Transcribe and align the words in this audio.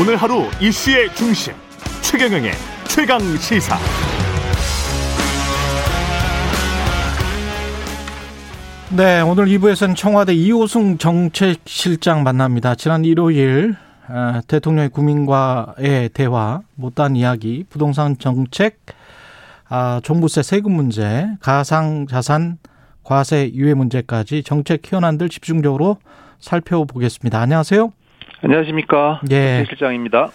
오늘 0.00 0.14
하루 0.14 0.44
이슈의 0.60 1.12
중심 1.12 1.52
최경영의 2.02 2.52
최강 2.86 3.18
시사. 3.38 3.76
네, 8.96 9.20
오늘 9.22 9.46
2부에서는 9.46 9.96
청와대 9.96 10.34
이호승 10.34 10.98
정책실장 10.98 12.22
만납니다. 12.22 12.76
지난 12.76 13.04
일요일 13.04 13.74
아, 14.06 14.40
대통령의 14.46 14.90
국민과의 14.90 16.10
대화, 16.10 16.60
못다한 16.76 17.16
이야기, 17.16 17.64
부동산 17.68 18.16
정책, 18.18 18.78
아, 19.68 20.00
종부세 20.04 20.44
세금 20.44 20.74
문제, 20.74 21.26
가상자산 21.40 22.58
과세 23.02 23.50
유예 23.52 23.74
문제까지 23.74 24.44
정책 24.44 24.92
현안들 24.92 25.28
집중적으로 25.28 25.98
살펴보겠습니다. 26.38 27.40
안녕하세요. 27.40 27.90
안녕하십니까. 28.42 29.20
예. 29.30 29.64
실장입니다. 29.68 30.30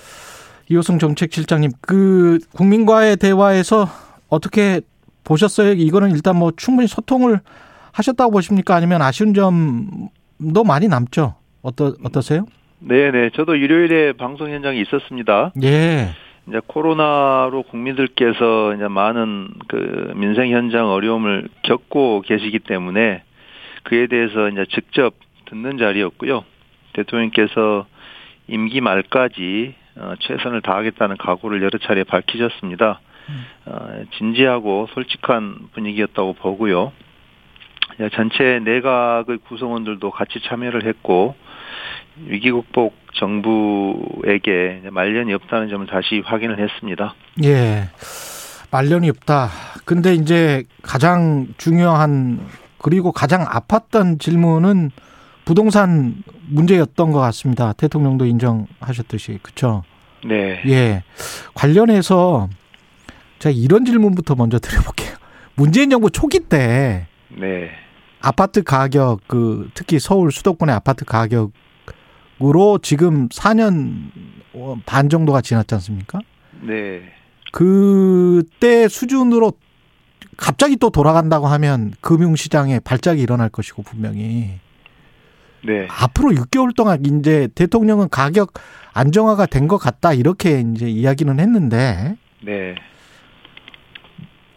이호승 0.69 0.99
정책실장님, 0.99 1.71
그 1.81 2.39
국민과의 2.55 3.17
대화에서 3.17 3.87
어떻게 4.29 4.81
보셨어요? 5.23 5.71
이거는 5.73 6.11
일단 6.11 6.35
뭐 6.35 6.51
충분히 6.55 6.87
소통을 6.87 7.39
하셨다고 7.93 8.31
보십니까? 8.31 8.75
아니면 8.75 9.01
아쉬운 9.01 9.33
점도 9.33 10.63
많이 10.65 10.87
남죠? 10.87 11.35
어떠 11.61 11.93
어떠세요? 12.03 12.45
네 12.79 13.11
네. 13.11 13.29
저도 13.35 13.55
일요일에 13.55 14.13
방송 14.13 14.49
현장에 14.49 14.79
있었습니다. 14.81 15.53
예. 15.63 16.09
이제 16.47 16.59
코로나로 16.67 17.63
국민들께서 17.63 18.73
이제 18.75 18.87
많은 18.89 19.47
그 19.69 20.11
민생 20.15 20.51
현장 20.51 20.89
어려움을 20.89 21.47
겪고 21.61 22.23
계시기 22.25 22.59
때문에 22.59 23.23
그에 23.83 24.07
대해서 24.07 24.49
이제 24.49 24.65
직접 24.73 25.13
듣는 25.45 25.77
자리였고요. 25.77 26.43
대통령께서 26.93 27.85
임기 28.47 28.81
말까지 28.81 29.75
어, 29.95 30.13
최선을 30.19 30.61
다하겠다는 30.61 31.17
각오를 31.17 31.61
여러 31.61 31.77
차례 31.79 32.03
밝히셨습니다. 32.03 32.99
어, 33.65 34.03
진지하고 34.17 34.87
솔직한 34.93 35.69
분위기였다고 35.73 36.33
보고요. 36.33 36.91
전체 38.13 38.59
내각의 38.63 39.37
구성원들도 39.47 40.09
같이 40.11 40.39
참여를 40.47 40.85
했고 40.85 41.35
위기 42.25 42.51
극복 42.51 42.95
정부에게 43.13 44.83
말년이 44.91 45.33
없다는 45.33 45.69
점을 45.69 45.85
다시 45.87 46.21
확인을 46.25 46.59
했습니다. 46.59 47.13
예. 47.43 47.89
말년이 48.71 49.09
없다. 49.09 49.49
근데 49.85 50.15
이제 50.15 50.63
가장 50.81 51.47
중요한 51.57 52.39
그리고 52.79 53.11
가장 53.11 53.45
아팠던 53.45 54.19
질문은 54.19 54.91
부동산 55.45 56.23
문제였던 56.47 57.11
것 57.11 57.19
같습니다. 57.19 57.73
대통령도 57.73 58.25
인정하셨듯이 58.25 59.39
그렇죠. 59.41 59.83
네. 60.25 60.61
예. 60.67 61.03
관련해서 61.53 62.49
제가 63.39 63.53
이런 63.55 63.85
질문부터 63.85 64.35
먼저 64.35 64.59
드려볼게요. 64.59 65.15
문재인 65.55 65.89
정부 65.89 66.09
초기 66.09 66.39
때 66.39 67.07
네. 67.29 67.69
아파트 68.21 68.63
가격 68.63 69.19
그 69.27 69.69
특히 69.73 69.99
서울 69.99 70.31
수도권의 70.31 70.73
아파트 70.73 71.03
가격으로 71.05 72.79
지금 72.81 73.27
4년 73.29 74.11
반 74.85 75.09
정도가 75.09 75.41
지났지 75.41 75.75
않습니까? 75.75 76.19
네. 76.61 77.01
그때 77.51 78.87
수준으로 78.87 79.53
갑자기 80.37 80.77
또 80.77 80.89
돌아간다고 80.89 81.47
하면 81.47 81.93
금융시장에 82.01 82.79
발작이 82.79 83.21
일어날 83.21 83.49
것이고 83.49 83.83
분명히 83.83 84.59
네. 85.65 85.87
앞으로 85.89 86.29
6개월 86.31 86.75
동안 86.75 87.03
이제 87.05 87.47
대통령은 87.55 88.09
가격 88.09 88.53
안정화가 88.93 89.45
된 89.47 89.67
것 89.67 89.77
같다 89.77 90.13
이렇게 90.13 90.59
이제 90.61 90.87
이야기는 90.87 91.39
했는데 91.39 92.15
네. 92.41 92.75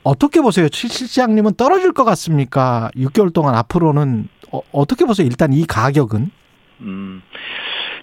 어떻게 0.03 0.41
보세요? 0.41 0.69
실 0.73 0.89
시장님은 0.91 1.55
떨어질 1.57 1.93
것 1.93 2.05
같습니까? 2.05 2.91
6개월 2.97 3.33
동안 3.33 3.55
앞으로는 3.57 4.29
어, 4.53 4.87
떻게 4.87 5.05
보세요? 5.05 5.27
일단 5.27 5.53
이 5.53 5.65
가격은? 5.67 6.31
음. 6.83 7.23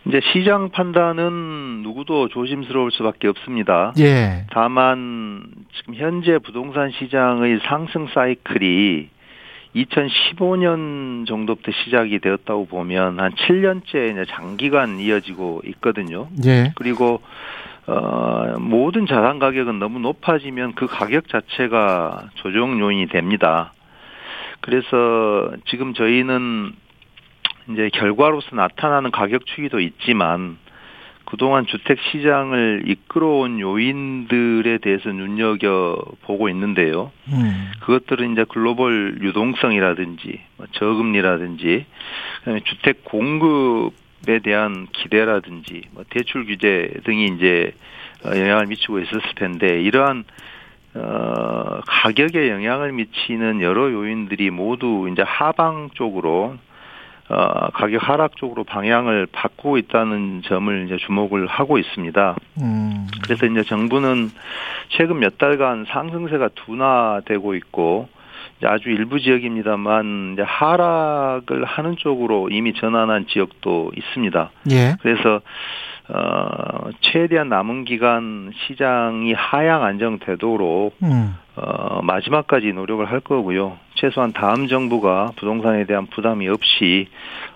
이제 0.05 0.19
시장 0.33 0.69
판단은 0.71 1.81
누구도 1.83 2.27
조심스러울 2.27 2.91
수밖에 2.91 3.29
없습니다. 3.29 3.93
예. 3.99 4.45
다만 4.51 5.45
지금 5.77 5.95
현재 5.95 6.39
부동산 6.39 6.91
시장의 6.91 7.59
상승 7.69 8.07
사이클이 8.13 9.09
2015년 9.75 11.27
정도부터 11.27 11.71
시작이 11.71 12.19
되었다고 12.19 12.67
보면 12.67 13.19
한 13.19 13.31
7년째 13.33 14.11
이제 14.11 14.25
장기간 14.29 14.99
이어지고 14.99 15.61
있거든요. 15.65 16.27
예. 16.45 16.73
그리고 16.75 17.21
어, 17.85 18.55
모든 18.59 19.05
자산 19.07 19.39
가격은 19.39 19.79
너무 19.79 19.99
높아지면 19.99 20.73
그 20.73 20.87
가격 20.87 21.27
자체가 21.27 22.29
조정 22.35 22.79
요인이 22.79 23.07
됩니다. 23.07 23.73
그래서 24.61 25.51
지금 25.65 25.93
저희는 25.93 26.73
이제 27.69 27.89
결과로서 27.93 28.55
나타나는 28.55 29.11
가격 29.11 29.45
추이도 29.45 29.79
있지만 29.79 30.57
그동안 31.33 31.65
주택 31.65 31.97
시장을 32.11 32.83
이끌어온 32.85 33.59
요인들에 33.59 34.77
대해서 34.77 35.09
눈여겨 35.09 35.97
보고 36.21 36.47
있는데요. 36.49 37.11
음. 37.29 37.71
그것들은 37.79 38.33
이제 38.33 38.45
글로벌 38.47 39.17
유동성이라든지 39.19 40.39
뭐 40.57 40.67
저금리라든지 40.73 41.87
주택 42.65 43.03
공급에 43.05 44.39
대한 44.43 44.85
기대라든지 44.91 45.81
뭐 45.93 46.03
대출 46.07 46.45
규제 46.45 46.93
등이 47.03 47.25
이제 47.35 47.73
영향을 48.23 48.67
미치고 48.67 48.99
있었을 48.99 49.33
텐데 49.33 49.81
이러한 49.81 50.25
어 50.93 51.81
가격에 51.87 52.51
영향을 52.51 52.91
미치는 52.91 53.61
여러 53.61 53.91
요인들이 53.91 54.51
모두 54.51 55.09
이제 55.11 55.23
하방 55.23 55.89
쪽으로 55.95 56.57
어, 57.29 57.69
가격 57.73 58.07
하락 58.07 58.35
쪽으로 58.35 58.63
방향을 58.63 59.27
바꾸고 59.31 59.77
있다는 59.77 60.41
점을 60.45 60.85
이제 60.85 60.97
주목을 60.97 61.47
하고 61.47 61.77
있습니다. 61.77 62.35
음. 62.61 63.07
그래서 63.23 63.45
이제 63.45 63.63
정부는 63.63 64.29
최근 64.89 65.19
몇 65.19 65.37
달간 65.37 65.85
상승세가 65.87 66.49
둔화되고 66.49 67.55
있고 67.55 68.09
아주 68.65 68.89
일부 68.89 69.19
지역입니다만 69.19 70.33
이제 70.33 70.41
하락을 70.41 71.65
하는 71.65 71.95
쪽으로 71.97 72.49
이미 72.49 72.73
전환한 72.73 73.27
지역도 73.27 73.91
있습니다. 73.95 74.51
예. 74.71 74.95
그래서 75.01 75.41
어, 76.09 76.89
최대한 77.01 77.49
남은 77.49 77.85
기간 77.85 78.51
시장이 78.67 79.33
하향 79.33 79.83
안정되도록 79.83 80.95
음. 81.03 81.35
어, 81.55 82.01
마지막까지 82.01 82.73
노력을 82.73 83.05
할 83.09 83.19
거고요. 83.19 83.77
최소한 83.95 84.33
다음 84.33 84.67
정부가 84.67 85.31
부동산에 85.37 85.85
대한 85.85 86.07
부담이 86.07 86.47
없이 86.49 87.07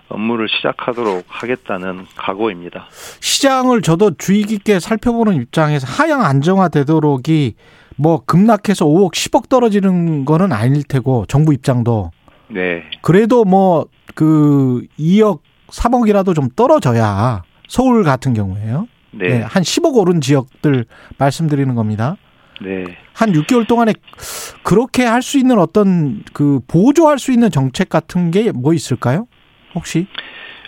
업무를 0.08 0.48
시작하도록 0.48 1.24
하겠다는 1.28 2.06
각오입니다. 2.16 2.86
시장을 3.20 3.82
저도 3.82 4.12
주의 4.16 4.42
깊게 4.44 4.80
살펴보는 4.80 5.34
입장에서 5.34 5.86
하향 5.86 6.24
안정화되도록이 6.24 7.54
뭐 7.96 8.22
급락해서 8.24 8.86
5억, 8.86 9.12
10억 9.12 9.48
떨어지는 9.48 10.24
거는 10.24 10.52
아닐 10.52 10.84
테고 10.84 11.26
정부 11.26 11.52
입장도 11.52 12.12
네. 12.48 12.84
그래도 13.02 13.44
뭐 13.44 13.86
그 14.18 14.84
2억, 14.98 15.38
3억이라도 15.68 16.34
좀 16.34 16.48
떨어져야 16.56 17.44
서울 17.68 18.02
같은 18.02 18.34
경우에요. 18.34 18.88
네. 19.12 19.28
네, 19.28 19.40
한 19.42 19.62
10억 19.62 19.94
오른 19.96 20.20
지역들 20.20 20.84
말씀드리는 21.18 21.74
겁니다. 21.74 22.16
네. 22.60 22.84
한 23.14 23.32
6개월 23.32 23.66
동안에 23.68 23.92
그렇게 24.64 25.04
할 25.04 25.22
수 25.22 25.38
있는 25.38 25.58
어떤 25.58 26.22
그 26.32 26.60
보조할 26.66 27.18
수 27.18 27.30
있는 27.32 27.50
정책 27.50 27.88
같은 27.88 28.30
게 28.32 28.50
뭐 28.52 28.74
있을까요? 28.74 29.26
혹시? 29.74 30.06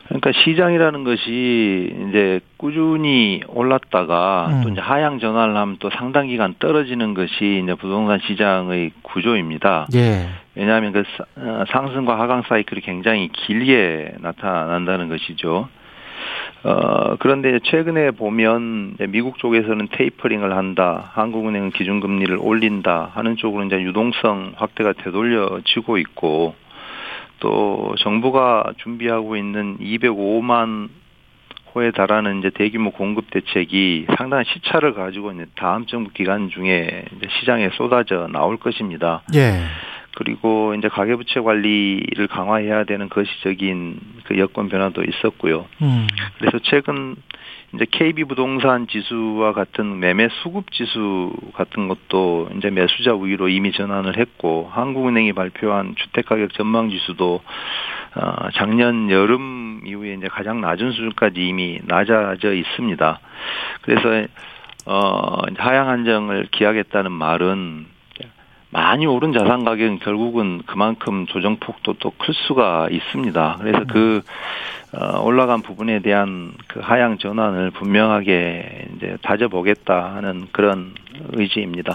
그러니까 0.06 0.32
시장이라는 0.44 1.04
것이 1.04 1.94
이제 2.08 2.40
꾸준히 2.56 3.42
올랐다가 3.46 4.48
음. 4.50 4.60
또 4.62 4.68
이제 4.70 4.80
하향 4.80 5.20
전환을 5.20 5.56
하면 5.56 5.76
또 5.78 5.88
상당 5.90 6.26
기간 6.26 6.54
떨어지는 6.58 7.14
것이 7.14 7.60
이제 7.62 7.74
부동산 7.74 8.18
시장의 8.26 8.90
구조입니다. 9.02 9.86
예. 9.94 10.28
왜냐하면 10.56 10.92
그 10.92 11.04
사- 11.16 11.24
어, 11.36 11.64
상승과 11.70 12.18
하강 12.20 12.42
사이클이 12.48 12.80
굉장히 12.80 13.28
길게 13.32 14.14
나타난다는 14.20 15.08
것이죠. 15.08 15.68
어, 16.62 17.16
그런데 17.18 17.58
최근에 17.60 18.10
보면 18.12 18.92
이제 18.94 19.06
미국 19.06 19.38
쪽에서는 19.38 19.88
테이퍼링을 19.92 20.54
한다, 20.56 21.10
한국은행은 21.14 21.70
기준금리를 21.70 22.36
올린다 22.38 23.10
하는 23.14 23.36
쪽으로 23.36 23.64
이제 23.64 23.80
유동성 23.80 24.52
확대가 24.56 24.92
되돌려지고 24.92 25.98
있고 25.98 26.54
또 27.38 27.94
정부가 28.00 28.72
준비하고 28.78 29.36
있는 29.36 29.78
205만 29.78 30.90
호에 31.74 31.92
달하는 31.92 32.40
이제 32.40 32.50
대규모 32.50 32.90
공급 32.90 33.30
대책이 33.30 34.06
상당한 34.16 34.44
시차를 34.44 34.92
가지고 34.92 35.30
있는 35.30 35.46
다음 35.56 35.86
정부 35.86 36.10
기간 36.10 36.50
중에 36.50 37.04
이제 37.16 37.28
시장에 37.38 37.70
쏟아져 37.70 38.28
나올 38.30 38.56
것입니다. 38.56 39.22
예. 39.34 39.62
그리고 40.16 40.74
이제 40.74 40.88
가계부채 40.88 41.40
관리를 41.40 42.26
강화해야 42.26 42.84
되는 42.84 43.08
거시적인 43.08 44.00
그 44.24 44.38
여건 44.38 44.68
변화도 44.68 45.04
있었고요. 45.04 45.66
음. 45.82 46.06
그래서 46.38 46.58
최근 46.64 47.16
이제 47.74 47.86
KB 47.88 48.24
부동산 48.24 48.88
지수와 48.88 49.52
같은 49.52 50.00
매매 50.00 50.28
수급 50.42 50.72
지수 50.72 51.32
같은 51.54 51.86
것도 51.86 52.48
이제 52.56 52.70
매수자 52.70 53.12
우위로 53.12 53.48
이미 53.48 53.70
전환을 53.70 54.18
했고 54.18 54.68
한국은행이 54.72 55.32
발표한 55.32 55.94
주택 55.96 56.26
가격 56.26 56.52
전망 56.54 56.90
지수도 56.90 57.40
어 58.16 58.50
작년 58.54 59.08
여름 59.10 59.82
이후에 59.86 60.14
이제 60.14 60.26
가장 60.26 60.60
낮은 60.60 60.90
수준까지 60.90 61.46
이미 61.46 61.78
낮아져 61.84 62.52
있습니다. 62.54 63.20
그래서 63.82 64.26
어 64.86 65.42
하향 65.56 65.88
안정을 65.88 66.48
기하겠다는 66.50 67.12
말은 67.12 67.86
많이 68.70 69.04
오른 69.06 69.32
자산 69.32 69.64
가격은 69.64 69.98
결국은 69.98 70.62
그만큼 70.66 71.26
조정폭도 71.26 71.94
또 71.94 72.10
클 72.18 72.34
수가 72.34 72.88
있습니다. 72.90 73.56
그래서 73.60 73.84
그 73.88 74.22
어, 74.92 75.20
올라간 75.22 75.62
부분에 75.62 76.00
대한 76.00 76.52
그 76.66 76.80
하향 76.80 77.18
전환을 77.18 77.70
분명하게 77.70 78.88
이제 78.96 79.16
다져보겠다 79.22 80.14
하는 80.16 80.48
그런 80.52 80.94
의지입니다. 81.32 81.94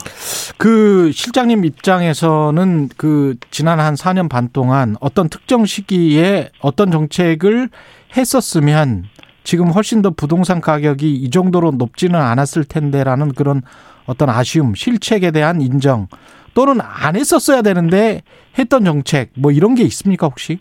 그 0.57 1.11
실장님 1.11 1.65
입장에서는 1.65 2.89
그 2.97 3.35
지난 3.51 3.79
한 3.79 3.95
4년 3.95 4.29
반 4.29 4.49
동안 4.51 4.95
어떤 5.01 5.27
특정 5.29 5.65
시기에 5.65 6.49
어떤 6.59 6.89
정책을 6.91 7.69
했었으면 8.15 9.05
지금 9.43 9.67
훨씬 9.67 10.01
더 10.01 10.09
부동산 10.09 10.61
가격이 10.61 11.13
이 11.13 11.29
정도로 11.29 11.71
높지는 11.71 12.19
않았을 12.19 12.63
텐데라는 12.63 13.33
그런 13.33 13.61
어떤 14.05 14.29
아쉬움, 14.29 14.73
실책에 14.73 15.31
대한 15.31 15.61
인정 15.61 16.07
또는 16.55 16.79
안 16.81 17.15
했었어야 17.15 17.61
되는데 17.61 18.23
했던 18.57 18.83
정책 18.83 19.29
뭐 19.37 19.51
이런 19.51 19.75
게 19.75 19.83
있습니까 19.83 20.25
혹시? 20.25 20.57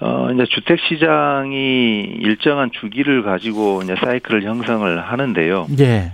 어 0.00 0.30
이제 0.32 0.44
주택 0.50 0.78
시장이 0.88 2.02
일정한 2.20 2.70
주기를 2.80 3.22
가지고 3.22 3.82
이제 3.82 3.96
사이클을 3.96 4.44
형성을 4.44 5.02
하는데요. 5.02 5.66
예. 5.80 6.12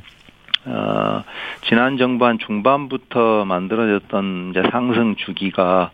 어 0.65 1.23
지난 1.69 1.99
정부한 1.99 2.39
중반부터 2.39 3.45
만들어졌던 3.45 4.53
이제 4.53 4.63
상승 4.73 5.15
주기가 5.17 5.91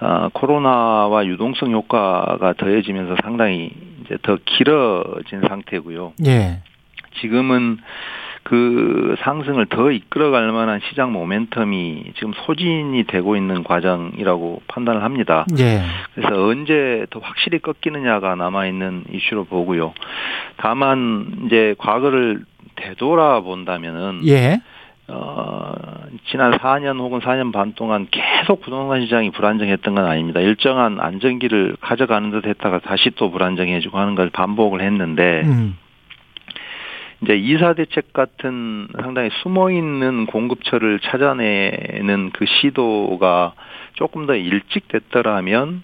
어, 0.00 0.28
코로나와 0.32 1.24
유동성 1.26 1.70
효과가 1.70 2.54
더해지면서 2.54 3.16
상당히 3.22 3.70
이제 4.04 4.18
더 4.22 4.36
길어진 4.44 5.42
상태고요. 5.46 6.14
예. 6.26 6.60
지금은 7.20 7.78
그 8.52 9.14
상승을 9.20 9.64
더 9.64 9.90
이끌어갈 9.90 10.52
만한 10.52 10.78
시장 10.90 11.14
모멘텀이 11.14 12.14
지금 12.16 12.34
소진이 12.44 13.04
되고 13.04 13.34
있는 13.34 13.64
과정이라고 13.64 14.60
판단을 14.68 15.02
합니다. 15.02 15.46
예. 15.58 15.80
그래서 16.14 16.44
언제 16.44 17.06
더 17.08 17.18
확실히 17.20 17.60
꺾이느냐가 17.60 18.34
남아 18.34 18.66
있는 18.66 19.04
이슈로 19.10 19.44
보고요. 19.44 19.94
다만 20.58 21.44
이제 21.46 21.74
과거를 21.78 22.44
되돌아 22.76 23.40
본다면은 23.40 24.20
예. 24.26 24.60
어, 25.08 25.72
지난 26.30 26.52
4년 26.58 26.98
혹은 26.98 27.20
4년 27.20 27.54
반 27.54 27.72
동안 27.72 28.06
계속 28.10 28.60
부동산 28.60 29.00
시장이 29.00 29.30
불안정했던 29.30 29.94
건 29.94 30.04
아닙니다. 30.04 30.40
일정한 30.40 31.00
안정기를 31.00 31.76
가져가는 31.80 32.30
듯 32.30 32.46
했다가 32.46 32.80
다시 32.80 33.12
또 33.16 33.30
불안정해지고 33.30 33.98
하는 33.98 34.14
걸 34.14 34.28
반복을 34.28 34.82
했는데, 34.82 35.40
음. 35.44 35.78
이제 37.22 37.36
이사 37.36 37.74
대책 37.74 38.12
같은 38.12 38.88
상당히 39.00 39.30
숨어 39.42 39.70
있는 39.70 40.26
공급처를 40.26 41.00
찾아내는 41.00 42.30
그 42.32 42.44
시도가 42.46 43.54
조금 43.94 44.26
더 44.26 44.34
일찍 44.34 44.88
됐더라면 44.88 45.82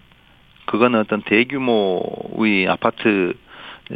그거는 0.66 0.98
어떤 1.00 1.22
대규모의 1.22 2.68
아파트 2.68 3.34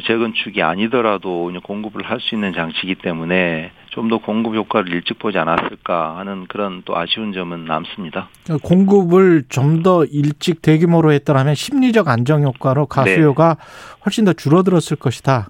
재건축이 0.07 0.63
아니더라도 0.63 1.53
공급을 1.65 2.03
할 2.09 2.19
수 2.21 2.35
있는 2.35 2.55
장치이기 2.55 2.95
때문에 2.97 3.73
좀 3.91 4.09
더 4.09 4.17
공급 4.19 4.55
효과를 4.55 4.91
일찍 4.91 5.19
보지 5.19 5.37
않았을까 5.37 6.17
하는 6.17 6.47
그런 6.47 6.81
또 6.87 6.97
아쉬운 6.97 7.33
점은 7.35 7.67
남습니다. 7.67 8.31
공급을 8.63 9.43
좀 9.51 9.83
더 9.83 10.05
일찍 10.07 10.63
대규모로 10.63 11.13
했더라면 11.13 11.55
심리적 11.55 12.09
안정 12.09 12.43
효과로 12.45 12.87
가수요가 12.87 13.57
네. 13.59 13.65
훨씬 14.07 14.25
더 14.25 14.33
줄어들었을 14.33 14.97
것이다. 14.97 15.49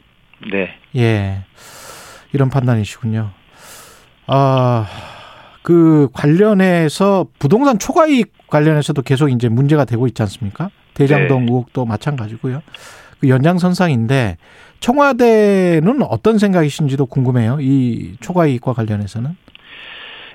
네. 0.51 0.75
예. 0.97 1.45
이런 2.33 2.51
판단이시군요. 2.51 3.31
아, 4.27 4.87
그 5.63 6.09
관련해서 6.13 7.27
부동산 7.39 7.79
초과이익 7.79 8.33
관련해서도 8.49 9.03
계속 9.03 9.29
이제 9.29 9.49
문제가 9.49 9.85
되고 9.85 10.07
있지 10.07 10.23
않습니까? 10.23 10.71
대장동 10.95 11.47
네. 11.47 11.53
의혹도 11.53 11.85
마찬가지고요. 11.85 12.63
그 13.21 13.29
연장선상인데 13.29 14.37
청와대는 14.81 16.03
어떤 16.03 16.39
생각이신지도 16.39 17.07
궁금해요. 17.07 17.59
이 17.61 18.17
초과이익과 18.21 18.73
관련해서는. 18.73 19.37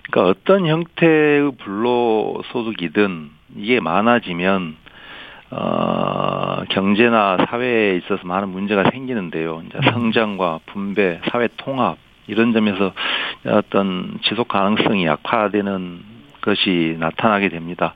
그러니까 0.09 0.31
어떤 0.31 0.65
형태의 0.65 1.51
불로소득이든 1.63 3.29
이게 3.57 3.79
많아지면 3.81 4.77
어, 5.49 6.63
경제나 6.69 7.45
사회에 7.49 7.95
있어서 7.97 8.25
많은 8.25 8.49
문제가 8.49 8.89
생기는데요. 8.91 9.63
이제 9.65 9.77
음. 9.77 9.81
성장과 9.91 10.59
분배, 10.65 11.19
사회 11.29 11.47
통합 11.57 11.97
이런 12.27 12.53
점에서 12.53 12.91
어떤 13.45 14.19
지속 14.23 14.49
가능성이 14.49 15.05
약화되는 15.05 16.17
것이 16.41 16.95
나타나게 16.99 17.49
됩니다. 17.49 17.93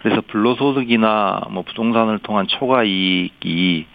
그래서 0.00 0.22
불로소득이나 0.22 1.42
뭐 1.50 1.62
부동산을 1.62 2.18
통한 2.20 2.46
초과 2.46 2.84
이익이 2.84 3.86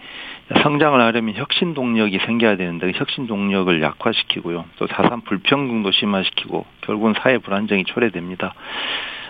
성장을 0.62 1.00
하려면 1.00 1.34
혁신 1.34 1.74
동력이 1.74 2.20
생겨야 2.24 2.56
되는데 2.56 2.92
그 2.92 2.98
혁신 2.98 3.26
동력을 3.26 3.82
약화시키고요. 3.82 4.64
또 4.78 4.86
자산 4.86 5.22
불평등도 5.22 5.90
심화시키고 5.90 6.64
결국은 6.82 7.14
사회 7.18 7.38
불안정이 7.38 7.84
초래됩니다. 7.84 8.54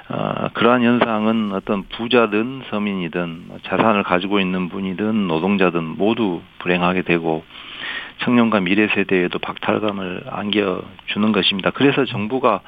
어, 0.09 0.49
그러한 0.53 0.83
현상은 0.83 1.53
어떤 1.53 1.83
부자든 1.85 2.63
서민이든 2.71 3.51
자산을 3.65 4.05
가지고 4.05 4.39
있는 4.39 4.69
분이든 4.69 5.27
노동자든 5.27 5.83
모두 5.83 6.43
불행하게 6.61 7.03
되고 7.03 7.45
청년과 8.19 8.61
미래 8.61 8.89
세대에도 8.89 9.39
박탈감을 9.39 10.25
안겨주는 10.31 11.33
것입니다. 11.33 11.71
그래서 11.71 12.05
정부가 12.05 12.61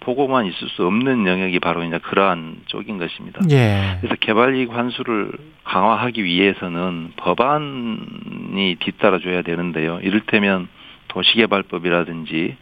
보고만 0.00 0.46
있을 0.46 0.68
수 0.68 0.86
없는 0.86 1.26
영역이 1.26 1.58
바로 1.58 1.82
이제 1.82 1.98
그러한 1.98 2.58
쪽인 2.66 2.98
것입니다. 2.98 3.40
예. 3.50 3.98
그래서 4.00 4.14
개발이익 4.16 4.72
환수를 4.72 5.32
강화하기 5.64 6.22
위해서는 6.22 7.12
법안이 7.16 8.76
뒤따라줘야 8.78 9.42
되는데요. 9.42 9.98
이를테면 10.02 10.68
도시개발법이라든지 11.08 12.56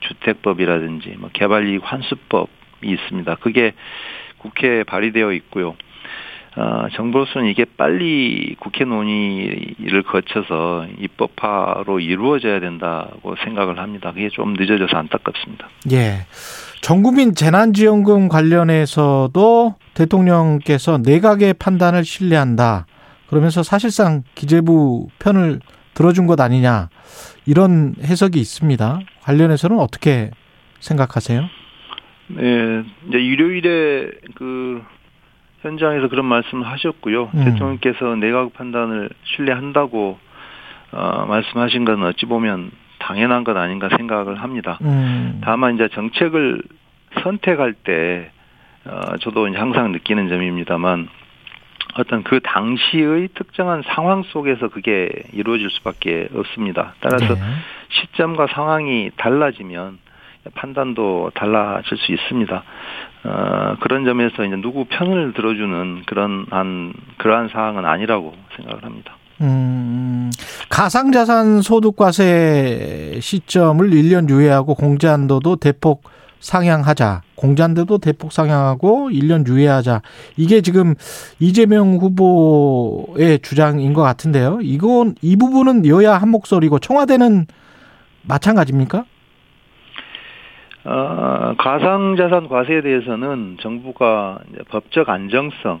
주택법이라든지 0.00 1.16
뭐 1.18 1.30
개발이익 1.32 1.82
환수법 1.84 2.48
있습니다. 2.84 3.36
그게 3.36 3.72
국회에 4.38 4.84
발의되어 4.84 5.32
있고요. 5.32 5.76
어, 6.54 6.86
정부로서는 6.94 7.48
이게 7.48 7.64
빨리 7.64 8.56
국회 8.60 8.84
논의를 8.84 10.02
거쳐서 10.02 10.86
입법화로 10.98 12.00
이루어져야 12.00 12.60
된다고 12.60 13.36
생각을 13.42 13.78
합니다. 13.78 14.12
그게 14.12 14.28
좀 14.28 14.52
늦어져서 14.52 14.96
안타깝습니다. 14.96 15.68
예. 15.92 16.26
전국민 16.82 17.34
재난지원금 17.34 18.28
관련해서도 18.28 19.76
대통령께서 19.94 20.98
내각의 20.98 21.54
판단을 21.54 22.04
신뢰한다. 22.04 22.86
그러면서 23.28 23.62
사실상 23.62 24.24
기재부 24.34 25.08
편을 25.20 25.60
들어준 25.94 26.26
것 26.26 26.38
아니냐. 26.38 26.90
이런 27.46 27.94
해석이 28.02 28.38
있습니다. 28.38 29.00
관련해서는 29.22 29.78
어떻게 29.78 30.30
생각하세요? 30.80 31.48
네, 32.34 32.84
이제 33.08 33.18
일요일에 33.18 34.10
그 34.34 34.82
현장에서 35.60 36.08
그런 36.08 36.26
말씀을 36.26 36.66
하셨고요. 36.66 37.30
음. 37.34 37.44
대통령께서 37.44 38.16
내각 38.16 38.52
판단을 38.54 39.10
신뢰한다고 39.24 40.18
어, 40.92 41.26
말씀하신 41.26 41.84
건 41.84 42.02
어찌 42.04 42.26
보면 42.26 42.70
당연한 42.98 43.44
것 43.44 43.56
아닌가 43.56 43.88
생각을 43.96 44.42
합니다. 44.42 44.78
음. 44.82 45.40
다만 45.42 45.74
이제 45.74 45.88
정책을 45.88 46.62
선택할 47.22 47.74
때 47.74 48.30
어, 48.84 49.16
저도 49.18 49.48
이제 49.48 49.58
항상 49.58 49.92
느끼는 49.92 50.28
점입니다만 50.28 51.08
어떤 51.94 52.22
그 52.22 52.40
당시의 52.40 53.28
특정한 53.34 53.82
상황 53.86 54.22
속에서 54.22 54.68
그게 54.68 55.10
이루어질 55.32 55.70
수밖에 55.70 56.28
없습니다. 56.34 56.94
따라서 57.00 57.34
네. 57.34 57.40
시점과 57.90 58.46
상황이 58.48 59.10
달라지면 59.16 59.98
판단도 60.54 61.32
달라질 61.34 61.96
수 61.98 62.12
있습니다. 62.12 62.62
어, 63.24 63.76
그런 63.80 64.04
점에서 64.04 64.44
이제 64.44 64.56
누구 64.56 64.84
편을 64.86 65.34
들어주는 65.34 66.02
그런 66.06 66.46
한 66.50 66.92
그러한 67.18 67.48
사항은 67.48 67.84
아니라고 67.84 68.34
생각을 68.56 68.84
합니다. 68.84 69.16
음, 69.40 70.30
가상자산 70.68 71.62
소득과세 71.62 73.18
시점을 73.20 73.90
1년 73.90 74.28
유예하고 74.28 74.74
공제한도도 74.74 75.56
대폭 75.56 76.02
상향하자. 76.40 77.22
공자인데도 77.36 77.98
대폭 77.98 78.32
상향하고 78.32 79.10
1년 79.10 79.46
유예하자. 79.46 80.02
이게 80.36 80.60
지금 80.60 80.94
이재명 81.38 81.96
후보의 81.96 83.38
주장인 83.42 83.94
것 83.94 84.02
같은데요. 84.02 84.58
이건 84.60 85.14
이 85.22 85.36
부분은 85.36 85.86
여야 85.86 86.16
한 86.16 86.28
목소리고 86.30 86.80
청와대는 86.80 87.46
마찬가지입니까? 88.22 89.04
어, 90.84 91.54
가상자산 91.58 92.48
과세에 92.48 92.80
대해서는 92.80 93.58
정부가 93.60 94.40
법적 94.68 95.08
안정성, 95.08 95.80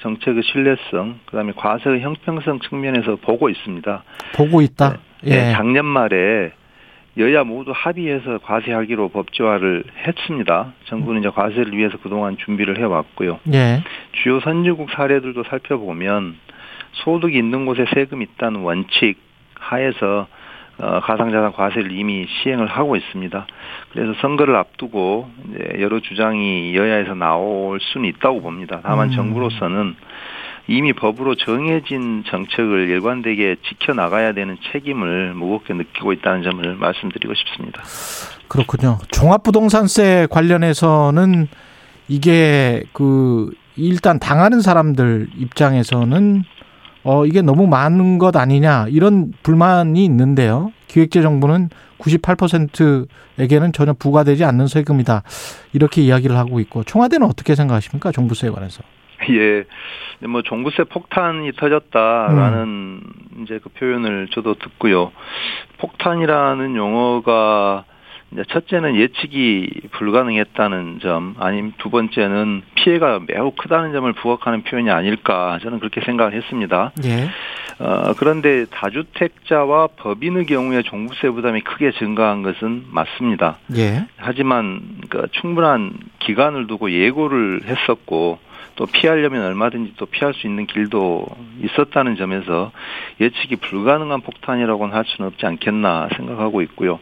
정책의 0.00 0.42
신뢰성, 0.42 1.20
그다음에 1.26 1.52
과세의 1.56 2.00
형평성 2.00 2.60
측면에서 2.60 3.16
보고 3.16 3.48
있습니다. 3.48 4.02
보고 4.34 4.60
있다. 4.60 4.98
네, 5.22 5.50
예. 5.50 5.52
작년 5.52 5.86
말에 5.86 6.52
여야 7.18 7.44
모두 7.44 7.72
합의해서 7.74 8.38
과세하기로 8.38 9.10
법제화를 9.10 9.84
했습니다. 10.06 10.72
정부는 10.86 11.20
이제 11.20 11.30
과세를 11.30 11.76
위해서 11.76 11.98
그동안 12.02 12.36
준비를 12.38 12.78
해왔고요. 12.78 13.40
예. 13.52 13.82
주요 14.22 14.40
선진국 14.40 14.90
사례들도 14.90 15.44
살펴보면 15.44 16.36
소득이 16.92 17.36
있는 17.36 17.66
곳에 17.66 17.84
세금이 17.94 18.26
있다는 18.34 18.60
원칙 18.60 19.16
하에서 19.54 20.26
어, 20.82 20.98
가상자산 21.00 21.52
과세를 21.52 21.92
이미 21.92 22.26
시행을 22.42 22.66
하고 22.66 22.96
있습니다. 22.96 23.46
그래서 23.92 24.14
선거를 24.20 24.56
앞두고 24.56 25.30
이제 25.48 25.80
여러 25.80 26.00
주장이 26.00 26.74
여야에서 26.74 27.14
나올 27.14 27.78
수는 27.80 28.08
있다고 28.08 28.42
봅니다. 28.42 28.80
다만 28.82 29.10
음. 29.10 29.14
정부로서는 29.14 29.94
이미 30.66 30.92
법으로 30.92 31.36
정해진 31.36 32.24
정책을 32.26 32.88
일관되게 32.88 33.56
지켜나가야 33.68 34.32
되는 34.32 34.56
책임을 34.72 35.34
무겁게 35.34 35.72
느끼고 35.74 36.12
있다는 36.14 36.42
점을 36.42 36.74
말씀드리고 36.74 37.32
싶습니다. 37.34 37.82
그렇군요. 38.48 38.98
종합부동산세 39.12 40.26
관련해서는 40.30 41.46
이게 42.08 42.82
그 42.92 43.50
일단 43.76 44.18
당하는 44.18 44.60
사람들 44.60 45.28
입장에서는 45.36 46.42
어 47.04 47.26
이게 47.26 47.42
너무 47.42 47.66
많은 47.66 48.18
것 48.18 48.36
아니냐 48.36 48.86
이런 48.88 49.32
불만이 49.42 50.04
있는데요. 50.04 50.72
기획재정부는 50.88 51.70
98%에게는 51.98 53.72
전혀 53.72 53.92
부과되지 53.92 54.44
않는 54.44 54.66
세금이다 54.66 55.22
이렇게 55.72 56.02
이야기를 56.02 56.36
하고 56.36 56.60
있고 56.60 56.84
청와대는 56.84 57.26
어떻게 57.26 57.54
생각하십니까 57.54 58.12
종부세에 58.12 58.50
관해서? 58.50 58.82
예. 59.30 59.64
뭐 60.26 60.42
종부세 60.42 60.84
폭탄이 60.84 61.52
터졌다라는 61.52 62.62
음. 62.62 63.02
이제 63.42 63.58
그 63.62 63.68
표현을 63.70 64.28
저도 64.32 64.54
듣고요. 64.54 65.12
폭탄이라는 65.78 66.76
용어가 66.76 67.84
이제 68.32 68.44
첫째는 68.48 68.96
예측이 68.96 69.68
불가능했다는 69.90 71.00
점, 71.00 71.34
아니면 71.38 71.72
두 71.78 71.90
번째는 71.90 72.62
피해가 72.74 73.20
매우 73.26 73.52
크다는 73.52 73.92
점을 73.92 74.10
부각하는 74.12 74.62
표현이 74.62 74.90
아닐까 74.90 75.58
저는 75.62 75.78
그렇게 75.80 76.00
생각을 76.00 76.32
했습니다. 76.32 76.92
예. 77.04 77.28
어, 77.78 78.14
그런데 78.16 78.64
다주택자와 78.70 79.88
법인의 79.96 80.46
경우에 80.46 80.82
종부세 80.82 81.30
부담이 81.30 81.60
크게 81.62 81.92
증가한 81.92 82.42
것은 82.42 82.86
맞습니다. 82.90 83.58
예. 83.76 84.06
하지만 84.16 84.80
그 85.08 85.26
충분한 85.32 85.92
기간을 86.20 86.66
두고 86.66 86.90
예고를 86.90 87.62
했었고 87.64 88.38
또 88.82 88.86
피하려면 88.86 89.44
얼마든지 89.44 89.92
또 89.96 90.06
피할 90.06 90.34
수 90.34 90.48
있는 90.48 90.66
길도 90.66 91.24
있었다는 91.62 92.16
점에서 92.16 92.72
예측이 93.20 93.54
불가능한 93.54 94.22
폭탄이라고는 94.22 94.92
할 94.92 95.04
수는 95.06 95.28
없지 95.28 95.46
않겠나 95.46 96.08
생각하고 96.16 96.62
있고요. 96.62 96.98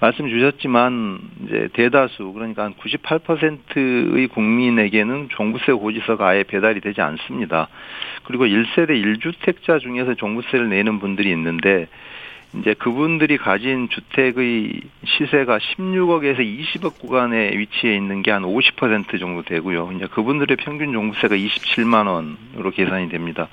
말씀 0.00 0.28
주셨지만 0.28 1.20
이제 1.44 1.68
대다수 1.74 2.32
그러니까 2.32 2.64
한 2.64 2.74
98%의 2.74 4.26
국민에게는 4.26 5.28
종부세 5.30 5.70
고지서가 5.70 6.26
아예 6.26 6.42
배달이 6.42 6.80
되지 6.80 7.00
않습니다. 7.00 7.68
그리고 8.24 8.46
1세대 8.46 8.90
1주택자 8.90 9.78
중에서 9.78 10.14
종부세를 10.14 10.68
내는 10.68 10.98
분들이 10.98 11.30
있는데 11.30 11.86
이제 12.58 12.74
그분들이 12.74 13.36
가진 13.36 13.88
주택의 13.88 14.80
시세가 15.04 15.58
16억에서 15.58 16.40
20억 16.40 16.98
구간에 16.98 17.56
위치해 17.56 17.94
있는 17.94 18.22
게 18.22 18.30
한 18.30 18.42
50% 18.42 19.18
정도 19.18 19.42
되고요. 19.42 19.90
이제 19.96 20.06
그분들의 20.06 20.56
평균 20.58 20.92
종부세가 20.92 21.34
27만 21.36 22.06
원으로 22.06 22.70
계산이 22.70 23.08
됩니다. 23.08 23.48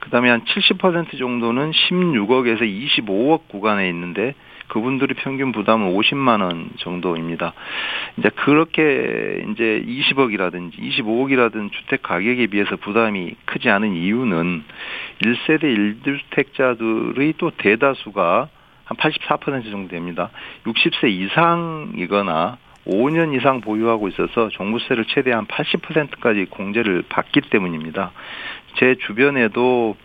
그다음에 0.00 0.30
한 0.30 0.44
70% 0.44 1.18
정도는 1.18 1.70
16억에서 1.70 2.62
25억 2.62 3.48
구간에 3.48 3.88
있는데 3.90 4.34
그분들의 4.72 5.16
평균 5.16 5.52
부담은 5.52 5.92
50만 5.92 6.40
원 6.40 6.70
정도입니다. 6.78 7.52
이제 8.16 8.30
그렇게 8.30 9.44
이제 9.50 9.84
20억이라든지 9.86 10.78
25억이라든 10.78 11.70
주택 11.72 12.02
가격에 12.02 12.46
비해서 12.46 12.76
부담이 12.76 13.34
크지 13.44 13.68
않은 13.68 13.94
이유는 13.94 14.64
1세대 15.24 15.64
1주택자들의 16.02 17.34
또 17.36 17.50
대다수가 17.50 18.48
한 18.84 18.96
84% 18.96 19.70
정도 19.70 19.88
됩니다. 19.88 20.30
60세 20.64 21.10
이상이거나 21.10 22.56
5년 22.86 23.36
이상 23.36 23.60
보유하고 23.60 24.08
있어서 24.08 24.48
종부세를 24.48 25.04
최대한 25.04 25.44
80%까지 25.46 26.46
공제를 26.46 27.04
받기 27.10 27.42
때문입니다. 27.50 28.10
제 28.78 28.96
주변에도 29.06 29.96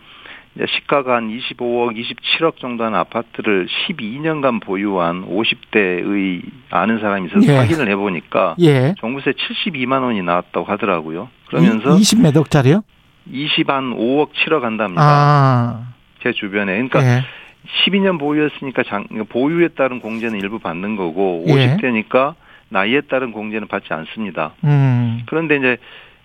시가가 0.66 1.16
한 1.16 1.28
25억, 1.28 1.96
27억 1.96 2.58
정도 2.58 2.84
하는 2.84 2.98
아파트를 2.98 3.68
12년간 3.68 4.60
보유한 4.60 5.24
50대의 5.26 6.42
아는 6.70 6.98
사람이 6.98 7.28
있어서 7.28 7.52
예. 7.52 7.56
확인을 7.56 7.88
해보니까 7.90 8.56
예. 8.60 8.94
종부세 8.98 9.32
72만 9.32 10.02
원이 10.02 10.22
나왔다고 10.22 10.64
하더라고요. 10.64 11.28
그러면서 11.48 11.90
20몇 11.90 12.36
억짜리요? 12.36 12.82
20한 13.32 13.96
5억, 13.96 14.30
7억 14.32 14.62
한답니다. 14.62 15.02
아. 15.02 15.88
제 16.22 16.32
주변에. 16.32 16.72
그러니까 16.72 17.02
예. 17.04 17.22
12년 17.84 18.18
보유했으니까 18.18 18.82
장, 18.84 19.06
보유에 19.28 19.68
따른 19.68 20.00
공제는 20.00 20.40
일부 20.40 20.58
받는 20.58 20.96
거고 20.96 21.44
50대니까 21.46 22.30
예. 22.30 22.48
나이에 22.70 23.02
따른 23.02 23.32
공제는 23.32 23.68
받지 23.68 23.92
않습니다. 23.92 24.52
음. 24.64 25.22
그런데 25.26 25.56
이제 25.56 25.76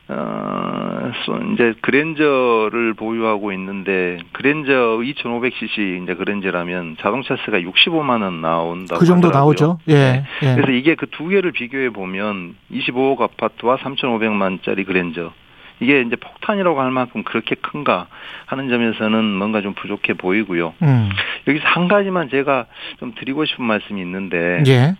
어, 0.09 1.11
이제 1.53 1.73
그랜저를 1.81 2.93
보유하고 2.93 3.53
있는데 3.53 4.17
그랜저 4.33 4.73
2,500cc 5.01 6.03
이제 6.03 6.13
그랜저라면 6.15 6.97
자동차세가 6.99 7.59
65만 7.59 8.21
원 8.21 8.41
나온다고 8.41 8.99
그 8.99 9.05
정도 9.05 9.29
하더라고요. 9.29 9.43
나오죠. 9.53 9.79
예. 9.87 9.93
네. 9.93 10.23
예. 10.43 10.55
그래서 10.55 10.71
이게 10.71 10.95
그 10.95 11.07
두 11.13 11.27
개를 11.29 11.51
비교해 11.51 11.89
보면 11.91 12.55
25억 12.71 13.21
아파트와 13.21 13.77
3,500만짜리 13.77 14.85
그랜저 14.85 15.31
이게 15.79 16.01
이제 16.01 16.15
폭탄이라고 16.15 16.81
할 16.81 16.91
만큼 16.91 17.23
그렇게 17.23 17.55
큰가 17.55 18.07
하는 18.45 18.69
점에서는 18.69 19.23
뭔가 19.23 19.61
좀 19.61 19.73
부족해 19.73 20.13
보이고요. 20.13 20.73
음. 20.81 21.09
여기서 21.47 21.65
한 21.65 21.87
가지만 21.87 22.29
제가 22.29 22.65
좀 22.99 23.13
드리고 23.15 23.45
싶은 23.45 23.63
말씀이 23.65 24.01
있는데 24.01 24.63
예. 24.67 24.95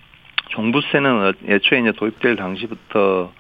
종부세는 0.50 1.34
애초에 1.48 1.80
이제 1.80 1.92
도입될 1.94 2.36
당시부터 2.36 3.32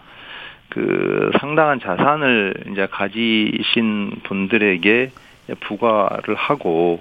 그 0.73 1.31
상당한 1.39 1.79
자산을 1.79 2.55
이제 2.71 2.87
가지신 2.89 4.21
분들에게 4.23 5.11
부과를 5.59 6.33
하고 6.35 6.99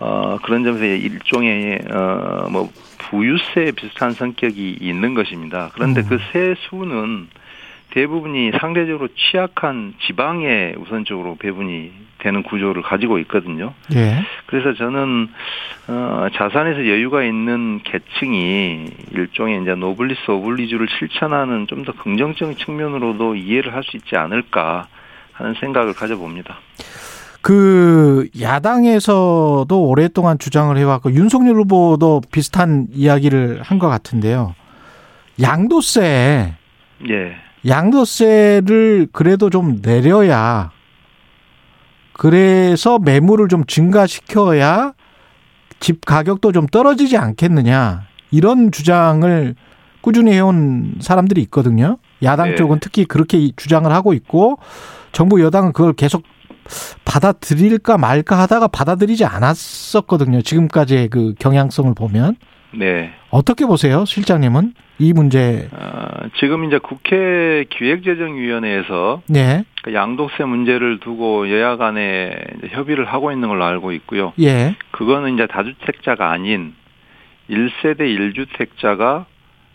어 0.00 0.38
그런 0.42 0.64
점에서 0.64 0.84
일종의 0.84 1.80
어뭐 1.90 2.70
부유세 2.98 3.72
비슷한 3.76 4.12
성격이 4.12 4.78
있는 4.80 5.12
것입니다. 5.12 5.70
그런데 5.74 6.00
음. 6.00 6.06
그 6.08 6.18
세수는 6.32 7.28
대부분이 7.94 8.50
상대적으로 8.60 9.08
취약한 9.16 9.94
지방에 10.06 10.74
우선적으로 10.78 11.36
배분이 11.36 11.92
되는 12.18 12.42
구조를 12.42 12.82
가지고 12.82 13.18
있거든요. 13.20 13.72
예. 13.94 14.24
그래서 14.46 14.74
저는 14.74 15.28
어, 15.88 16.26
자산에서 16.34 16.80
여유가 16.88 17.22
있는 17.22 17.80
계층이 17.84 18.86
일종의 19.12 19.62
이제 19.62 19.74
노블리스 19.74 20.30
오블리주를 20.30 20.88
실천하는 20.98 21.66
좀 21.68 21.84
더 21.84 21.92
긍정적인 21.92 22.56
측면으로도 22.56 23.36
이해를 23.36 23.74
할 23.74 23.82
수 23.84 23.96
있지 23.96 24.16
않을까 24.16 24.86
하는 25.32 25.54
생각을 25.60 25.92
가져봅니다. 25.94 26.56
그 27.42 28.26
야당에서도 28.40 29.68
오랫동안 29.70 30.38
주장을 30.38 30.74
해왔고 30.76 31.12
윤석열 31.12 31.56
후보도 31.56 32.22
비슷한 32.32 32.86
이야기를 32.90 33.60
한 33.62 33.78
것 33.78 33.88
같은데요. 33.88 34.54
양도세. 35.42 36.54
예. 37.10 37.36
양도세를 37.66 39.08
그래도 39.12 39.50
좀 39.50 39.80
내려야 39.82 40.70
그래서 42.12 42.98
매물을 42.98 43.48
좀 43.48 43.64
증가시켜야 43.66 44.92
집 45.80 46.04
가격도 46.04 46.52
좀 46.52 46.66
떨어지지 46.66 47.16
않겠느냐 47.16 48.06
이런 48.30 48.70
주장을 48.72 49.54
꾸준히 50.00 50.32
해온 50.32 50.96
사람들이 51.00 51.40
있거든요. 51.42 51.96
야당 52.22 52.50
네. 52.50 52.54
쪽은 52.56 52.78
특히 52.80 53.06
그렇게 53.06 53.50
주장을 53.56 53.90
하고 53.90 54.12
있고 54.12 54.58
정부 55.12 55.40
여당은 55.42 55.72
그걸 55.72 55.94
계속 55.94 56.24
받아들일까 57.04 57.98
말까 57.98 58.38
하다가 58.38 58.68
받아들이지 58.68 59.24
않았었거든요. 59.24 60.42
지금까지의 60.42 61.08
그 61.08 61.34
경향성을 61.38 61.94
보면. 61.94 62.36
네. 62.78 63.12
어떻게 63.30 63.66
보세요, 63.66 64.04
실장님은? 64.04 64.74
이 64.98 65.12
문제. 65.12 65.68
어, 65.72 66.28
지금 66.38 66.64
이제 66.64 66.78
국회 66.78 67.64
기획재정위원회에서 67.70 69.22
예. 69.34 69.64
그 69.82 69.92
양도세 69.92 70.44
문제를 70.44 71.00
두고 71.00 71.50
여야 71.50 71.76
간에 71.76 72.32
협의를 72.70 73.04
하고 73.06 73.32
있는 73.32 73.48
걸로 73.48 73.64
알고 73.64 73.92
있고요. 73.92 74.32
예. 74.40 74.76
그거는 74.92 75.34
이제 75.34 75.46
다주택자가 75.46 76.30
아닌 76.30 76.74
1세대 77.50 78.00
1주택자가 78.00 79.26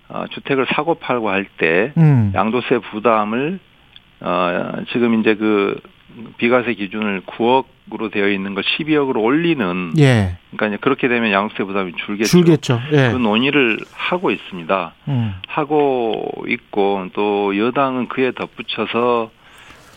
어, 0.10 0.26
주택을 0.32 0.66
사고 0.74 0.96
팔고 0.96 1.30
할때 1.30 1.94
음. 1.98 2.32
양도세 2.34 2.80
부담을 2.92 3.60
어, 4.22 4.74
지금 4.92 5.20
이제 5.20 5.36
그 5.36 5.80
비과세 6.38 6.74
기준을 6.74 7.22
9억으로 7.22 8.12
되어 8.12 8.30
있는 8.30 8.54
걸 8.54 8.64
12억으로 8.64 9.24
올리는 9.24 9.94
예. 10.00 10.38
그러니까 10.52 10.68
이제 10.68 10.78
그렇게 10.82 11.08
되면 11.08 11.32
양도세 11.32 11.64
부담이 11.64 11.94
줄겠죠. 12.06 12.30
줄겠죠. 12.30 12.82
예. 12.92 13.12
그 13.12 13.18
논의를 13.18 13.80
하고 13.94 14.32
있습니다. 14.32 14.94
음. 15.08 15.36
하고 15.48 16.32
있고 16.48 17.08
또 17.14 17.58
여당은 17.58 18.08
그에 18.10 18.32
덧붙여서 18.32 19.32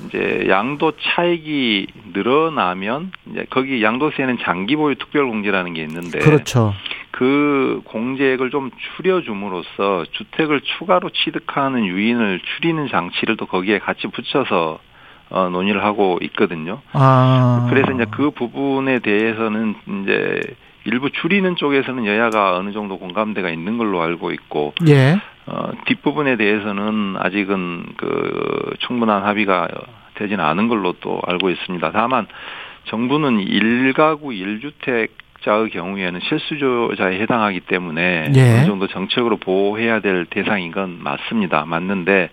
이제 0.07 0.47
양도 0.49 0.93
차익이 1.01 1.87
늘어나면 2.13 3.13
이제 3.31 3.47
거기 3.51 3.83
양도세는 3.83 4.39
장기 4.43 4.77
보유 4.77 4.97
특별 4.97 5.27
공제라는 5.29 5.75
게 5.75 5.83
있는데 5.83 6.19
그렇죠. 6.19 6.75
그 7.11 7.83
공제액을 7.85 8.51
좀 8.51 8.71
줄여줌으로써 8.97 10.07
주택을 10.13 10.63
추가로 10.63 11.11
취득하는 11.11 11.85
유인을 11.85 12.41
줄이는 12.41 12.89
장치를 12.89 13.37
또 13.37 13.47
거기에 13.47 13.79
같이 13.79 14.07
붙여서 14.09 14.81
어, 15.33 15.49
논의를 15.49 15.83
하고 15.83 16.19
있거든요. 16.23 16.81
아. 16.93 17.67
그래서 17.71 17.91
이제 17.93 18.05
그 18.11 18.31
부분에 18.31 18.99
대해서는 18.99 19.75
이제 20.03 20.41
일부 20.85 21.11
줄이는 21.11 21.57
쪽에서는 21.57 22.07
여야가 22.07 22.57
어느 22.57 22.73
정도 22.73 22.99
공감대가 22.99 23.49
있는 23.49 23.79
걸로 23.79 24.03
알고 24.03 24.33
있고 24.33 24.75
예. 24.89 25.19
어, 25.47 25.71
뒷부분에 25.87 26.37
대해서는 26.37 27.17
아직은 27.19 27.85
그 27.97 28.75
충분한 28.81 29.25
합의가 29.25 29.69
되지는 30.15 30.45
않은 30.45 30.69
걸로 30.69 30.93
또 31.01 31.21
알고 31.27 31.49
있습니다. 31.51 31.91
다만 31.93 32.27
정부는 32.85 33.41
일가구 33.41 34.35
일주택 34.35 35.17
자의 35.45 35.71
경우에는 35.71 36.21
실수조자에 36.21 37.21
해당하기 37.21 37.61
때문에 37.61 38.33
예. 38.35 38.59
어느 38.59 38.67
정도 38.67 38.87
정책으로 38.87 39.39
보호해야 39.39 40.01
될 40.01 40.27
대상인 40.27 40.73
건 40.73 40.99
맞습니다. 41.03 41.65
맞는데 41.65 42.31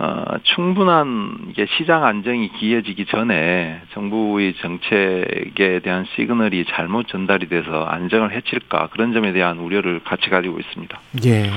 어, 0.00 0.24
충분한 0.44 1.48
이게 1.50 1.66
시장 1.76 2.04
안정이 2.04 2.52
기해지기 2.52 3.06
전에 3.06 3.80
정부의 3.94 4.54
정책에 4.62 5.80
대한 5.82 6.04
시그널이 6.14 6.66
잘못 6.70 7.08
전달이 7.08 7.48
돼서 7.48 7.82
안정을 7.82 8.32
해칠까 8.36 8.90
그런 8.92 9.12
점에 9.12 9.32
대한 9.32 9.58
우려를 9.58 10.00
같이 10.04 10.30
가지고 10.30 10.60
있습니다. 10.60 11.00
예. 11.26 11.50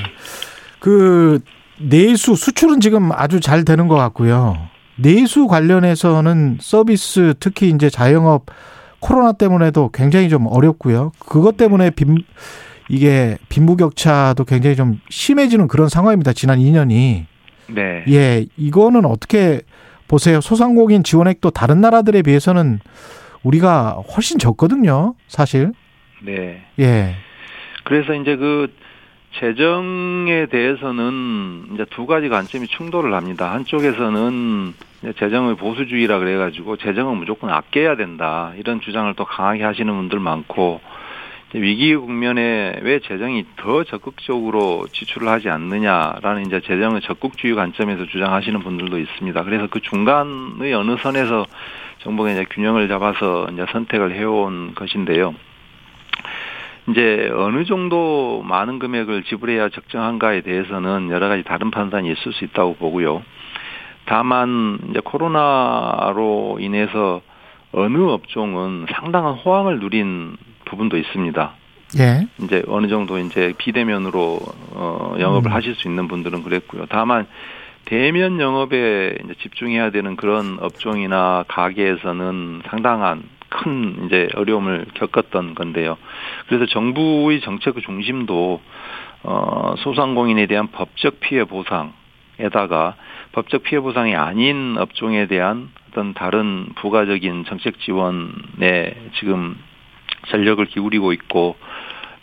그 0.79 1.39
내수 1.77 2.35
수출은 2.35 2.79
지금 2.79 3.11
아주 3.11 3.39
잘 3.39 3.63
되는 3.63 3.87
것 3.87 3.95
같고요. 3.95 4.57
내수 4.95 5.45
관련해서는 5.45 6.57
서비스 6.61 7.35
특히 7.39 7.69
이제 7.69 7.91
자영업 7.91 8.47
코로나 8.99 9.33
때문에도 9.33 9.91
굉장히 9.93 10.29
좀 10.29 10.47
어렵고요. 10.47 11.11
그것 11.19 11.57
때문에 11.57 11.91
빈 11.91 12.23
이게 12.89 13.37
빈부격차도 13.49 14.45
굉장히 14.45 14.75
좀 14.75 14.99
심해지는 15.09 15.67
그런 15.67 15.89
상황입니다. 15.89 16.33
지난 16.33 16.57
2년이. 16.57 17.30
네. 17.73 18.03
예, 18.09 18.45
이거는 18.57 19.05
어떻게 19.05 19.61
보세요? 20.07 20.41
소상공인 20.41 21.03
지원액도 21.03 21.51
다른 21.51 21.81
나라들에 21.81 22.21
비해서는 22.21 22.79
우리가 23.43 24.01
훨씬 24.15 24.37
적거든요, 24.39 25.15
사실. 25.27 25.71
네. 26.21 26.63
예. 26.79 27.15
그래서 27.83 28.13
이제 28.13 28.35
그 28.35 28.71
재정에 29.39 30.47
대해서는 30.47 31.69
이제 31.73 31.85
두 31.91 32.05
가지 32.05 32.29
관점이 32.29 32.67
충돌을 32.67 33.13
합니다. 33.13 33.51
한쪽에서는 33.53 34.73
재정의 35.17 35.55
보수주의라 35.55 36.19
그래가지고 36.19 36.77
재정은 36.77 37.17
무조건 37.17 37.49
아껴야 37.49 37.95
된다 37.95 38.51
이런 38.57 38.81
주장을 38.81 39.11
또 39.15 39.25
강하게 39.25 39.63
하시는 39.63 39.91
분들 39.91 40.19
많고 40.19 40.81
위기 41.53 41.93
국면에 41.95 42.79
왜 42.81 42.99
재정이 42.99 43.45
더 43.57 43.83
적극적으로 43.83 44.87
지출을 44.93 45.27
하지 45.27 45.49
않느냐라는 45.49 46.45
이제 46.45 46.61
재정의 46.61 47.01
적극주의 47.01 47.55
관점에서 47.55 48.05
주장하시는 48.05 48.59
분들도 48.61 48.97
있습니다. 48.97 49.43
그래서 49.43 49.67
그 49.69 49.81
중간의 49.81 50.73
어느 50.73 50.95
선에서 50.97 51.45
정부가 51.99 52.31
이제 52.31 52.45
균형을 52.49 52.87
잡아서 52.87 53.47
이제 53.51 53.65
선택을 53.69 54.13
해온 54.13 54.73
것인데요. 54.75 55.35
이제 56.87 57.29
어느 57.35 57.65
정도 57.65 58.41
많은 58.43 58.79
금액을 58.79 59.23
지불해야 59.23 59.69
적정한가에 59.69 60.41
대해서는 60.41 61.09
여러 61.11 61.27
가지 61.27 61.43
다른 61.43 61.69
판단이 61.69 62.09
있을 62.11 62.31
수 62.31 62.45
있다고 62.45 62.75
보고요. 62.75 63.23
다만 64.05 64.79
이제 64.89 64.99
코로나로 65.03 66.57
인해서 66.59 67.21
어느 67.73 67.97
업종은 67.97 68.87
상당한 68.93 69.35
호황을 69.35 69.79
누린 69.79 70.37
부분도 70.71 70.97
있습니다. 70.97 71.53
예. 71.99 72.25
이제 72.43 72.63
어느 72.67 72.87
정도 72.87 73.19
이제 73.19 73.53
비대면으로 73.57 74.39
어 74.71 75.15
영업을 75.19 75.51
음. 75.51 75.53
하실 75.53 75.75
수 75.75 75.87
있는 75.87 76.07
분들은 76.07 76.43
그랬고요. 76.43 76.85
다만 76.89 77.27
대면 77.85 78.39
영업에 78.39 79.17
이제 79.23 79.33
집중해야 79.41 79.91
되는 79.91 80.15
그런 80.15 80.57
업종이나 80.61 81.43
가게에서는 81.49 82.61
상당한 82.67 83.23
큰 83.49 84.05
이제 84.05 84.29
어려움을 84.35 84.85
겪었던 84.93 85.55
건데요. 85.55 85.97
그래서 86.47 86.65
정부의 86.67 87.41
정책의 87.41 87.83
중심도 87.83 88.61
어 89.23 89.75
소상공인에 89.79 90.45
대한 90.45 90.71
법적 90.71 91.19
피해 91.19 91.43
보상에다가 91.43 92.95
법적 93.33 93.63
피해 93.63 93.81
보상이 93.81 94.15
아닌 94.15 94.77
업종에 94.79 95.27
대한 95.27 95.69
어떤 95.89 96.13
다른 96.13 96.69
부가적인 96.75 97.43
정책 97.45 97.79
지원에 97.81 98.95
지금 99.19 99.57
전력을 100.29 100.63
기울이고 100.65 101.13
있고 101.13 101.55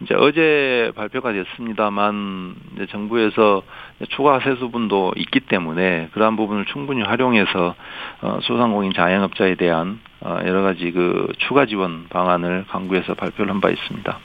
이제 0.00 0.14
어제 0.14 0.92
발표가 0.94 1.32
됐습니다만 1.32 2.54
이제 2.74 2.86
정부에서 2.90 3.62
추가 4.10 4.38
세수분도 4.38 5.14
있기 5.16 5.40
때문에 5.40 6.10
그러한 6.12 6.36
부분을 6.36 6.66
충분히 6.66 7.02
활용해서 7.02 7.74
어, 8.22 8.38
소상공인 8.42 8.92
자영업자에 8.92 9.56
대한 9.56 9.98
어, 10.20 10.38
여러 10.46 10.62
가지 10.62 10.92
그 10.92 11.32
추가 11.38 11.66
지원 11.66 12.06
방안을 12.10 12.66
강구해서 12.68 13.14
발표를 13.14 13.50
한 13.52 13.60
바 13.60 13.70
있습니다. 13.70 14.18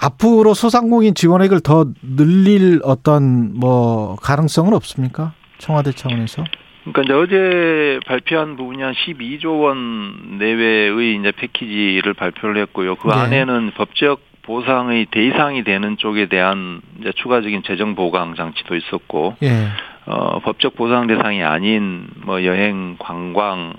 앞으로 0.00 0.54
소상공인 0.54 1.14
지원액을 1.14 1.60
더 1.60 1.86
늘릴 2.02 2.80
어떤 2.82 3.52
뭐 3.54 4.16
가능성은 4.16 4.72
없습니까? 4.74 5.32
청와대 5.58 5.92
차원에서? 5.92 6.42
그러니까 6.84 7.02
이제 7.02 7.12
어제 7.12 8.00
발표한 8.06 8.56
부분이 8.56 8.82
한 8.82 8.92
12조 8.92 9.62
원 9.62 10.38
내외의 10.38 11.16
이제 11.16 11.32
패키지를 11.32 12.14
발표를 12.14 12.60
했고요. 12.62 12.96
그 12.96 13.08
네. 13.08 13.14
안에는 13.14 13.72
법적 13.76 14.20
보상의 14.42 15.06
대상이 15.06 15.62
되는 15.62 15.96
쪽에 15.96 16.26
대한 16.26 16.80
이제 17.00 17.12
추가적인 17.12 17.62
재정 17.62 17.94
보강 17.94 18.34
장치도 18.34 18.74
있었고, 18.74 19.36
예. 19.44 19.68
어, 20.06 20.40
법적 20.40 20.74
보상 20.74 21.06
대상이 21.06 21.44
아닌 21.44 22.08
뭐 22.24 22.44
여행, 22.44 22.96
관광, 22.98 23.74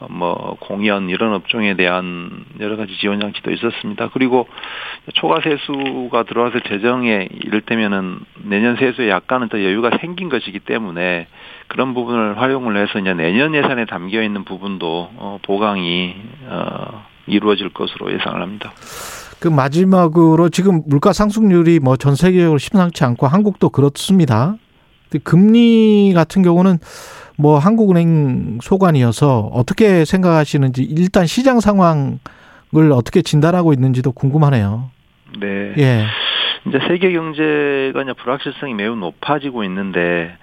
어, 0.00 0.06
뭐 0.08 0.56
공연 0.60 1.10
이런 1.10 1.34
업종에 1.34 1.74
대한 1.74 2.44
여러 2.60 2.76
가지 2.76 2.96
지원 2.98 3.20
장치도 3.20 3.50
있었습니다. 3.50 4.08
그리고 4.14 4.48
초과 5.14 5.40
세수가 5.42 6.22
들어와서 6.22 6.60
재정에 6.60 7.28
이를테면은 7.44 8.20
내년 8.44 8.76
세수에 8.76 9.10
약간은 9.10 9.50
더 9.50 9.62
여유가 9.62 9.90
생긴 10.00 10.30
것이기 10.30 10.60
때문에 10.60 11.26
그런 11.72 11.94
부분을 11.94 12.38
활용을 12.38 12.76
해서 12.76 12.98
이제 12.98 13.14
내년 13.14 13.54
예산에 13.54 13.86
담겨 13.86 14.22
있는 14.22 14.44
부분도 14.44 15.08
어, 15.16 15.38
보강이 15.42 16.14
어, 16.46 17.02
이루어질 17.26 17.70
것으로 17.70 18.12
예상을 18.12 18.40
합니다. 18.42 18.72
그 19.40 19.48
마지막으로 19.48 20.50
지금 20.50 20.82
물가 20.86 21.14
상승률이 21.14 21.80
뭐 21.80 21.96
전 21.96 22.14
세계적으로 22.14 22.58
심상치 22.58 23.04
않고 23.04 23.26
한국도 23.26 23.70
그렇습니다. 23.70 24.56
금리 25.24 26.12
같은 26.14 26.42
경우는 26.42 26.78
뭐 27.38 27.58
한국은행 27.58 28.58
소관이어서 28.60 29.50
어떻게 29.52 30.04
생각하시는지 30.04 30.82
일단 30.82 31.24
시장 31.24 31.60
상황을 31.60 32.18
어떻게 32.92 33.22
진단하고 33.22 33.72
있는지도 33.72 34.12
궁금하네요. 34.12 34.90
네. 35.40 35.72
예. 35.78 36.04
이제 36.66 36.78
세계 36.86 37.12
경제가 37.12 38.02
이제 38.02 38.12
불확실성이 38.22 38.74
매우 38.74 38.94
높아지고 38.94 39.64
있는데 39.64 40.36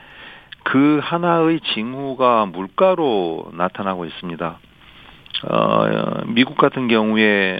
그 0.63 0.99
하나의 1.01 1.61
징후가 1.73 2.45
물가로 2.47 3.51
나타나고 3.53 4.05
있습니다. 4.05 4.59
어, 5.43 6.23
미국 6.27 6.57
같은 6.57 6.87
경우에 6.87 7.59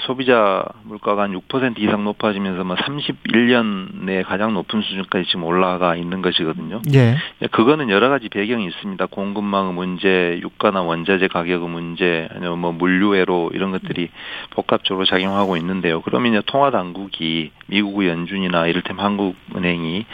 소비자 0.00 0.64
물가가 0.84 1.22
한 1.22 1.32
6% 1.32 1.78
이상 1.78 2.04
높아지면서 2.04 2.64
뭐 2.64 2.76
31년 2.76 4.04
내에 4.04 4.22
가장 4.22 4.54
높은 4.54 4.82
수준까지 4.82 5.26
지금 5.26 5.44
올라가 5.44 5.96
있는 5.96 6.22
것이거든요. 6.22 6.82
예. 6.94 7.16
그거는 7.50 7.90
여러 7.90 8.08
가지 8.08 8.28
배경이 8.28 8.66
있습니다. 8.66 9.06
공급망의 9.06 9.72
문제, 9.72 10.38
유가나 10.42 10.82
원자재 10.82 11.28
가격의 11.28 11.68
문제, 11.68 12.28
아니면 12.30 12.58
뭐 12.58 12.72
물류회로 12.72 13.50
이런 13.54 13.72
것들이 13.72 14.10
복합적으로 14.50 15.04
작용하고 15.04 15.56
있는데요. 15.56 16.02
그러면 16.02 16.32
이제 16.32 16.42
통화 16.46 16.70
당국이 16.70 17.50
미국의 17.66 18.08
연준이나 18.08 18.66
이를테면 18.66 19.04
한국은행이 19.04 20.06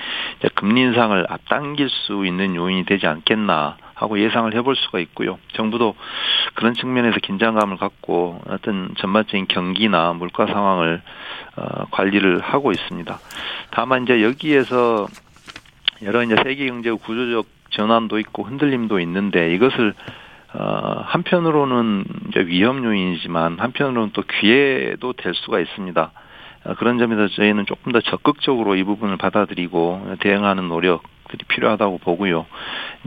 금리 0.55 0.81
인상을 0.81 1.27
앞당길 1.29 1.89
수 1.89 2.25
있는 2.25 2.55
요인이 2.57 2.85
되지 2.85 3.07
않겠나 3.07 3.77
하고 4.03 4.19
예상을 4.19 4.53
해볼 4.55 4.77
수가 4.77 4.99
있고요. 5.01 5.39
정부도 5.53 5.95
그런 6.55 6.75
측면에서 6.75 7.19
긴장감을 7.23 7.77
갖고 7.77 8.41
어떤 8.49 8.95
전반적인 8.99 9.47
경기나 9.49 10.13
물가 10.13 10.47
상황을 10.47 11.03
어, 11.57 11.85
관리를 11.91 12.41
하고 12.41 12.73
있습니다. 12.73 13.19
다만 13.71 14.03
이제 14.03 14.23
여기에서 14.23 15.07
여러 16.03 16.23
이제 16.23 16.37
세계 16.43 16.67
경제 16.67 16.91
구조적 16.91 17.47
전환도 17.71 18.19
있고 18.19 18.43
흔들림도 18.43 19.01
있는데 19.01 19.55
이것을 19.55 19.95
어, 20.55 21.03
한편으로는 21.07 22.05
이제 22.29 22.41
위험 22.41 22.85
요인이지만 22.85 23.59
한편으로는 23.59 24.11
또 24.13 24.23
기회도 24.23 25.15
될 25.15 25.35
수가 25.35 25.61
있습니다. 25.61 26.11
어, 26.65 26.75
그런 26.75 26.99
점에서 26.99 27.29
저희는 27.29 27.67
조금 27.67 27.93
더 27.93 28.01
적극적으로 28.01 28.77
이 28.77 28.83
부분을 28.83 29.17
받아들이고 29.17 30.17
대응하는 30.21 30.69
노력 30.69 31.03
들이 31.33 31.45
필요하다고 31.49 31.99
보고요. 31.99 32.47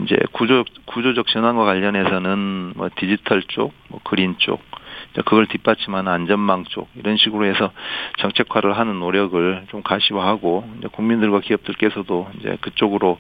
이제 0.04 0.18
구조 0.34 0.66
구조적 0.86 1.28
전환과 1.28 1.64
관련해서는 1.64 2.74
뭐 2.76 2.90
디지털 2.98 3.44
쪽, 3.44 3.74
뭐 3.88 4.00
그린 4.04 4.36
쪽, 4.40 4.62
그걸 5.24 5.48
뒷받침하는 5.48 6.12
안전망 6.12 6.66
쪽 6.66 6.90
이런 6.96 7.18
식으로 7.18 7.46
해서 7.46 7.72
정책화를 8.20 8.78
하는 8.78 9.00
노력을 9.00 9.66
좀 9.70 9.82
가시화하고 9.84 10.66
국민들과 10.92 11.40
기업들께서도 11.40 12.28
이제 12.40 12.58
그쪽으로 12.62 13.18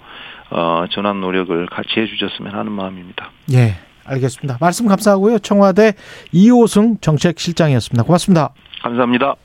어 0.49 0.85
전환 0.91 1.21
노력을 1.21 1.65
같이 1.67 1.99
해주셨으면 1.99 2.53
하는 2.53 2.71
마음입니다. 2.71 3.31
예, 3.53 3.75
알겠습니다. 4.05 4.57
말씀 4.59 4.87
감사하고요. 4.87 5.39
청와대 5.39 5.93
이호승 6.31 6.97
정책실장이었습니다. 6.99 8.03
고맙습니다. 8.03 8.53
감사합니다. 8.81 9.35